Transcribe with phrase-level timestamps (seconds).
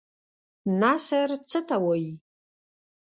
[0.79, 2.13] نثر څه ته وايي؟